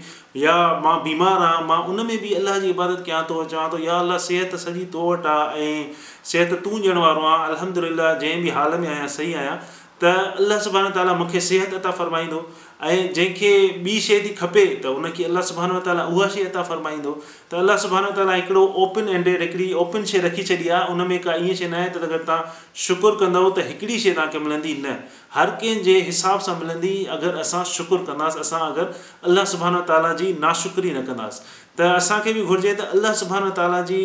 या 0.44 0.54
मां 0.86 0.94
बीमार 1.04 1.42
आहियां 1.48 1.66
मां 1.68 1.76
उन 1.92 2.04
में 2.08 2.16
बि 2.22 2.32
अलाह 2.40 2.58
जी 2.64 2.72
इबादत 2.76 3.04
कयां 3.08 3.20
थो 3.30 3.44
चवां 3.52 3.66
थो 3.74 3.80
या 3.84 3.98
अलाह 4.06 4.18
सिहत 4.24 4.56
सॼी 4.64 4.84
तो 4.96 5.04
वटि 5.10 5.30
आहे 5.34 5.68
ऐं 5.68 5.84
सिहत 6.32 6.56
तूं 6.66 6.74
ॾियण 6.86 7.00
वारो 7.06 7.28
आहे 7.34 7.46
अलहमदिल्ला 7.52 8.10
जंहिं 8.24 8.42
बि 8.48 8.56
हाल 8.58 8.76
में 8.84 8.88
आहियां 8.94 9.12
सही 9.18 9.36
आहियां 9.42 9.56
त 10.02 10.10
अलाह 10.42 10.58
सुभाना 10.66 10.88
ताला 10.94 11.12
मूंखे 11.18 11.40
सिहत 11.48 11.74
अता 11.80 11.90
फरमाईंदो 11.98 12.38
ऐं 12.84 13.02
जंहिंखे 13.16 13.50
ॿी 13.82 14.00
शइ 14.06 14.20
थी 14.24 14.30
खपे 14.40 14.64
त 14.82 14.94
हुनखे 14.98 15.24
अलाह 15.28 15.42
सुभहानु 15.50 15.78
ताला 15.88 16.04
उहा 16.14 16.26
शइ 16.36 16.42
अता 16.48 16.62
फ़रमाईंदो 16.70 17.12
त 17.50 17.54
अलाह 17.62 17.76
सुभहानो 17.82 18.10
ताला 18.16 18.34
हिकिड़ो 18.40 18.62
ओपन 18.84 19.08
एंडेड 19.16 19.42
हिकिड़ी 19.44 19.68
ओपन 19.84 20.04
शइ 20.12 20.20
रखी 20.26 20.42
छॾी 20.50 20.68
आहे 20.78 20.90
उन 20.96 21.06
में 21.12 21.18
का 21.26 21.34
ईअं 21.46 21.54
शइ 21.60 21.68
न 21.74 21.82
आहे 21.82 21.88
त 21.96 22.02
अगरि 22.08 22.22
तव्हां 22.30 22.74
शुकुरु 22.86 23.16
कंदव 23.22 23.48
त 23.58 23.66
हिकिड़ी 23.68 23.98
शइ 24.06 24.12
तव्हांखे 24.18 24.38
मिलंदी 24.46 24.74
न 24.86 24.96
हर 25.36 25.50
कंहिंजे 25.62 25.98
हिसाब 26.10 26.40
सां 26.48 26.56
मिलंदी 26.64 26.94
अगरि 27.18 27.38
असां 27.46 27.62
शुकुरु 27.76 28.02
कंदासीं 28.10 28.40
असां 28.46 28.60
अगरि 28.70 29.06
अलाह 29.30 29.44
सुबहानु 29.54 29.84
ताला 29.92 30.12
जी 30.24 30.32
नाशुक्री 30.46 30.90
न 30.98 31.06
कंदासीं 31.12 31.61
त 31.78 31.80
असांखे 31.80 32.32
बि 32.32 32.42
घुर्जे 32.44 32.72
त 32.78 32.94
अलाह 32.94 33.12
सुबाना 33.16 33.48
ताला 33.56 33.80
जी 33.88 34.00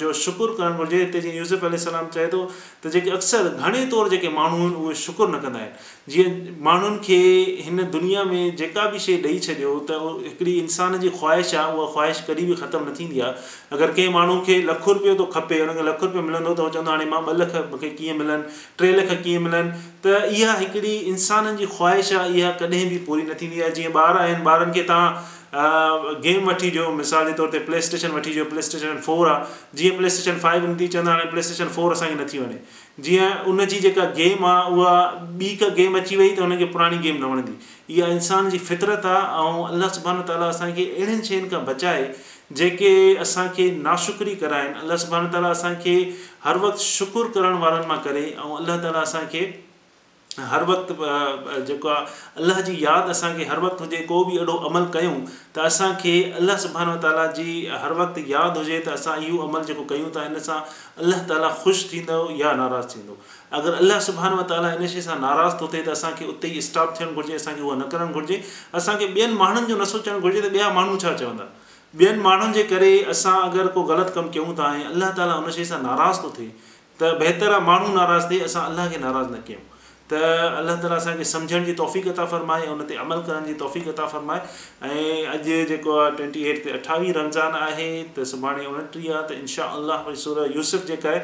जो 0.00 0.12
शुकुर 0.16 0.50
करणु 0.58 0.76
घुरिजे 0.80 0.98
हिते 1.02 1.20
जीअं 1.20 1.34
यूज़ुफ 1.36 1.64
अलाम 1.64 2.06
चए 2.14 2.26
थो 2.32 2.38
त 2.84 2.88
जेके 2.92 3.10
अक्सर 3.16 3.48
घणे 3.60 3.84
तौरु 3.92 4.08
जेके 4.08 4.28
माण्हू 4.36 4.58
आहिनि 4.60 4.80
उहे 4.84 4.94
शुकुरु 5.00 5.32
न 5.32 5.36
कंदा 5.44 5.58
आहिनि 5.58 6.12
जीअं 6.12 6.62
माण्हुनि 6.64 6.98
खे 7.04 7.18
हिन 7.64 7.76
दुनिया 7.96 8.22
में 8.30 8.56
जेका 8.56 8.86
बि 8.92 8.98
शइ 9.06 9.20
ॾेई 9.24 9.38
छॾियो 9.46 9.72
त 9.90 9.98
उहो 10.00 10.10
हिकिड़ी 10.28 10.52
इंसान 10.60 10.96
जी 11.02 11.08
ख़्वाहिश 11.18 11.52
आहे 11.54 11.76
उहा 11.76 11.84
ख़्वाहिश 11.92 12.22
कॾहिं 12.28 12.46
बि 12.50 12.54
ख़तमु 12.62 12.88
न 12.90 12.94
थींदी 12.98 13.20
आहे 13.26 13.76
अगरि 13.76 13.92
कंहिं 14.00 14.12
माण्हू 14.16 14.36
खे 14.46 14.56
लखु 14.70 14.92
रुपियो 15.00 15.14
थो 15.20 15.26
खपे 15.36 15.58
हुनखे 15.64 15.84
लखु 15.92 16.08
रुपियो 16.10 16.22
मिलंदो 16.30 16.54
त 16.60 16.70
चवंदो 16.78 16.90
हाणे 16.96 17.10
मां 17.12 17.20
ॿ 17.26 17.34
लख 17.42 17.74
मूंखे 17.74 17.90
कीअं 18.00 18.16
मिलनि 18.22 18.48
टे 18.84 18.92
लख 19.00 19.12
कीअं 19.28 19.44
मिलनि 19.48 19.76
त 20.08 20.16
इहा 20.40 20.56
हिकिड़ी 20.64 20.94
इंसान 21.14 21.50
जी 21.60 21.68
ख़्वाहिश 21.76 22.12
आहे 22.22 22.40
इहा 22.42 22.50
कॾहिं 22.64 22.82
बि 22.94 23.02
पूरी 23.10 23.28
न 23.28 23.38
थींदी 23.44 23.62
आहे 23.66 23.76
जीअं 23.80 24.00
ॿार 24.06 24.20
आहिनि 24.24 24.46
ॿारनि 24.54 24.74
खे 24.78 24.86
तव्हां 24.92 25.38
गेम 25.54 26.42
uh, 26.42 26.48
वठी 26.48 26.68
ॾिजो 26.70 26.90
मिसाल 26.98 27.26
जे 27.26 27.32
तौर 27.38 27.48
ते 27.52 27.58
प्ले 27.68 27.80
स्टेशन 27.86 28.10
वठी 28.16 28.30
अचो 28.34 28.44
प्ले 28.50 28.62
स्टेशन 28.66 28.98
फोर 29.06 29.28
आहे 29.28 29.78
जीअं 29.80 29.96
प्ले 29.96 30.10
स्टेशन 30.16 30.38
फाइव 30.44 30.64
ईंदी 30.68 30.86
चवंदा 30.94 31.10
हाणे 31.12 31.24
प्ले 31.30 31.42
स्टेशन 31.46 31.68
फोर 31.78 31.92
असांखे 31.92 32.14
नथी 32.22 32.38
वञे 32.38 33.02
जीअं 33.06 33.50
उनजी 33.52 33.78
जेका 33.86 34.04
गेम 34.18 34.44
आहे 34.46 34.72
उहा 34.74 34.92
ॿी 35.40 35.48
का 35.62 35.68
गेम 35.80 35.96
अची 36.00 36.16
वई 36.16 36.28
त 36.36 36.40
हुनखे 36.46 36.64
पुराणी 36.76 36.96
गेम 37.08 37.16
न 37.22 37.30
वणंदी 37.32 37.94
इहा 37.96 38.08
इंसान 38.18 38.50
जी 38.50 38.58
फितरत 38.70 39.06
आहे 39.12 39.22
ऐं 39.22 39.64
अलाह 39.70 39.88
सुबहान 39.98 40.20
ताला 40.28 40.46
असांखे 40.54 40.84
अहिड़नि 40.90 41.24
शयुनि 41.30 41.48
खां 41.56 41.64
बचाए 41.72 42.04
जेके 42.60 42.92
असांखे 43.24 43.70
नाशुक्री 43.90 44.34
कराइनि 44.44 44.78
अलाह 44.82 44.96
सुभान 45.06 45.26
ताला 45.34 45.48
असांखे 45.56 45.96
हर 46.44 46.56
वक़्तु 46.66 46.82
शुकुर 46.90 47.26
करण 47.38 47.58
वारनि 47.66 47.86
मां 47.90 47.98
करे 48.06 48.24
ऐं 48.26 48.56
अलाह 48.60 48.78
ताला 48.86 49.02
असांखे 49.08 49.42
हर 50.48 50.64
वक़्तु 50.70 50.94
जेको 51.66 51.88
आहे 51.88 52.42
अलाह 52.42 52.60
जी 52.68 52.72
यादि 52.84 53.10
असांखे 53.10 53.44
हर 53.50 53.60
वक़्तु 53.60 53.84
हुजे 53.84 53.96
को 54.10 54.24
बि 54.24 54.36
अहिड़ो 54.36 54.52
अमल 54.68 54.84
कयूं 54.94 55.14
त 55.56 55.66
असांखे 55.70 56.14
अलाह 56.40 56.56
सुबहान 56.64 56.88
व 56.88 56.96
ताला 57.02 57.26
जी 57.38 57.46
हर 57.82 57.92
वक़्तु 58.00 58.20
यादि 58.30 58.58
हुजे 58.58 58.78
त 58.86 58.96
असां 58.98 59.16
इहो 59.26 59.38
अमल 59.46 59.62
जेको 59.70 59.84
कयूं 59.92 60.10
था 60.16 60.24
इन 60.32 60.38
सां 60.48 60.58
अलाह 61.04 61.22
ताला 61.32 61.48
ख़ुशि 61.62 61.88
थींदो 61.92 62.18
या 62.40 62.52
नाराज़ु 62.62 62.92
थींदो 62.94 63.18
अगरि 63.60 63.84
अलाह 63.84 64.00
सुबहान 64.08 64.34
व 64.38 64.42
ताला 64.54 64.72
इन 64.80 64.86
शइ 64.96 65.04
सां 65.08 65.18
नाराज़ 65.26 65.60
थो 65.62 65.68
थिए 65.74 65.82
त 65.88 65.96
असांखे 65.98 66.30
उते 66.34 66.48
ई 66.48 66.60
स्टॉप 66.70 66.94
थियणु 67.00 67.14
घुरिजे 67.22 67.36
असांखे 67.42 67.62
उहो 67.62 67.74
न 67.82 67.88
करणु 67.94 68.20
घुरिजे 68.20 68.42
असांखे 68.82 69.06
ॿियनि 69.14 69.34
माण्हुनि 69.44 69.66
जो 69.72 69.76
न 69.80 69.90
सोचणु 69.94 70.20
घुरिजे 70.26 70.48
त 70.48 70.52
ॿिया 70.56 70.68
माण्हू 70.80 70.96
छा 71.04 71.12
चवंदा 71.22 71.48
ॿियनि 72.00 72.20
माण्हुनि 72.28 72.52
जे 72.58 72.62
करे 72.74 72.90
असां 73.16 73.38
अगरि 73.44 73.68
को 73.78 73.82
ग़लति 73.94 74.12
कमु 74.20 74.30
कयूं 74.38 74.54
था 74.60 74.74
ऐं 74.74 74.84
अलाह 74.94 75.16
ताली 75.22 75.52
शइ 75.60 75.64
सां 75.74 75.82
नाराज़ 75.88 76.20
थो 76.24 76.32
थिए 76.40 76.50
त 77.00 77.10
बहितर 77.22 77.52
आहे 77.56 77.64
माण्हू 77.72 77.92
नाराज़ 78.00 78.30
थिए 78.30 78.40
असां 78.48 78.62
अलाह 78.72 78.88
खे 78.94 78.98
नाराज़ु 79.04 79.34
न 79.34 79.40
कयूं 79.48 79.64
त 80.10 80.16
अलाह 80.58 80.76
ताला 80.82 80.94
असांखे 80.96 81.24
सम्झण 81.32 81.64
जी 81.64 81.72
तौफ़ 81.78 81.94
तौफ़ीक़ता 81.94 82.24
फ़रमाए 82.32 82.66
उन 82.72 82.82
ते 82.88 82.94
अमल 83.02 83.20
करण 83.26 83.44
जी 83.46 83.52
तौफ़ 83.60 83.74
तौफ़ीक़ता 83.74 84.06
फ़रमाए 84.06 84.40
ऐं 84.82 85.26
अॼु 85.34 85.64
जेको 85.70 85.92
आहे 85.98 86.16
ट्वेंटी 86.16 86.42
एट 86.50 86.64
ते 86.64 86.70
अठावीह 86.78 87.12
रमज़ान 87.18 87.54
आहे 87.60 87.86
त 88.16 88.24
सुभाणे 88.30 88.66
उणटीह 88.66 89.14
आहे 89.14 89.22
त 89.32 89.36
इनशा 89.38 89.64
अलाह 89.78 90.10
अलाहूरा 90.10 90.46
यूसुफ़ 90.56 90.86
जेका 90.90 91.10
आहे 91.10 91.20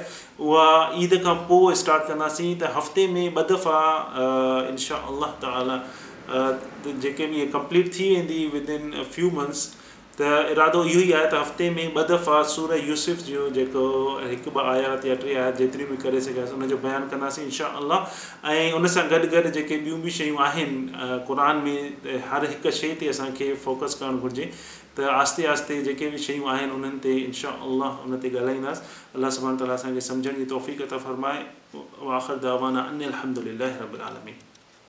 उहा 0.50 0.69
ईद 1.07 1.14
खां 1.25 1.35
पोइ 1.50 1.75
स्टाट 1.83 2.07
कंदासीं 2.12 2.55
त 2.61 2.71
हफ़्ते 2.78 3.07
में 3.14 3.26
ॿ 3.38 3.49
दफ़ा 3.49 3.81
इनशा 4.75 5.00
अलाह 5.11 5.35
ताला 5.47 5.81
जेके 7.07 7.26
बि 7.35 7.43
इहे 7.43 7.47
कंप्लीट 7.59 7.93
थी 7.99 8.09
वेंदी 8.16 8.40
विद 8.59 8.71
इन 8.78 8.95
फ्यू 9.16 9.33
मंथ्स 9.40 9.66
त 10.18 10.28
इरादो 10.52 10.78
इहो 10.90 11.00
ई 11.00 11.12
आहे 11.16 11.25
त 11.30 11.38
हफ़्ते 11.38 11.64
में 11.73 11.88
ॿ 11.94 12.04
दफ़ा 12.11 12.37
सूर 12.52 12.76
यूसुफ़ 12.85 13.25
जो 13.30 13.49
जेको 13.56 13.82
हिकु 14.28 14.52
ॿ 14.54 14.62
आयात 14.75 15.04
या 15.08 15.16
टे 15.25 15.35
आयात 15.35 15.58
जेतिरी 15.62 15.88
बि 15.90 15.96
करे 16.04 16.23
सघियासीं 16.26 16.56
उनजो 16.61 16.78
बयानु 16.85 17.11
कंदासीं 17.11 17.44
इनशा 17.50 17.66
अलाह 17.80 18.54
ऐं 18.54 18.78
उन 18.78 18.87
सां 18.94 19.04
गॾु 19.11 19.18
गॾु 19.35 19.52
जेके 19.58 19.78
ॿियूं 19.82 20.00
बि 20.06 20.14
शयूं 20.20 20.40
आहिनि 20.46 20.80
क़ुर 21.28 21.44
में 21.61 22.08
हर 22.32 22.49
हिकु 22.54 22.73
शइ 22.78 22.96
ते 23.04 23.11
असांखे 23.16 23.50
फ़ोकस 23.66 23.99
करणु 24.02 24.25
घुरिजे 24.30 24.49
त 24.96 25.12
आहिस्ते 25.18 25.46
आहिस्ते 25.52 25.80
जेके 25.92 26.11
बि 26.16 26.25
शयूं 26.30 26.50
आहिनि 26.56 26.76
उन्हनि 26.80 27.04
ते 27.11 27.16
इनशा 27.28 27.52
अलाह 27.70 28.00
उन 28.08 28.20
ते 28.26 28.32
ॻाल्हाईंदासीं 28.38 29.16
अलाह 29.20 29.37
सुभाणे 29.42 29.62
ताला 29.66 29.80
असांखे 29.85 30.08
सम्झण 30.11 30.42
जी 30.42 30.49
फ़रमाए 30.56 30.96
आख़िर 30.99 31.00
फरमाए 31.06 32.18
आख़िरा 32.25 32.76
अलहमदिल्ला 32.88 33.75
रबालमी 33.87 34.38